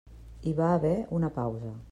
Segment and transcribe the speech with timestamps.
[0.45, 1.77] Hi va haver una pausa.